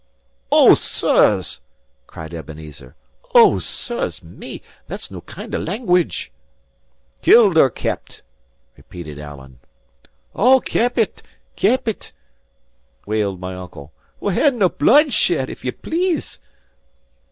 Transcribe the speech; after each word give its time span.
"O, 0.51 0.73
sirs!" 0.73 1.61
cried 2.07 2.33
Ebenezer. 2.33 2.95
"O, 3.35 3.59
sirs, 3.59 4.23
me! 4.23 4.63
that's 4.87 5.11
no 5.11 5.21
kind 5.21 5.53
of 5.53 5.61
language!" 5.61 6.31
"Killed 7.21 7.55
or 7.55 7.69
kept!" 7.69 8.23
repeated 8.75 9.19
Alan. 9.19 9.59
"O, 10.33 10.59
keepit, 10.59 11.21
keepit!" 11.55 12.13
wailed 13.05 13.39
my 13.39 13.53
uncle. 13.53 13.93
"We'll 14.19 14.33
have 14.33 14.55
nae 14.55 14.69
bloodshed, 14.69 15.51
if 15.51 15.63
you 15.63 15.71
please." 15.71 16.39